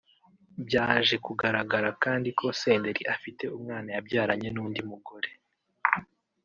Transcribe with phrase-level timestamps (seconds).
[0.65, 5.29] byaje kugaragara kandi ko Senderi afite umwana yabyaranye n’undi mugore